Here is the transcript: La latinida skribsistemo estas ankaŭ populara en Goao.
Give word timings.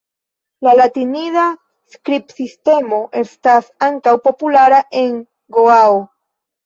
La 0.67 0.71
latinida 0.77 1.43
skribsistemo 1.97 3.01
estas 3.21 3.71
ankaŭ 3.89 4.17
populara 4.29 4.81
en 5.03 5.13
Goao. 5.59 6.01